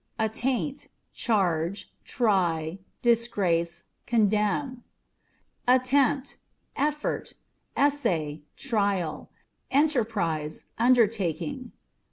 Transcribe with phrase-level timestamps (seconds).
[0.17, 4.83] Attaint â€" charge, try, disgrace, condemn.
[5.67, 6.37] Attemptâ€"
[6.75, 7.35] effort;
[7.77, 9.29] essay, trial;
[9.69, 11.71] enterprise, undertaking.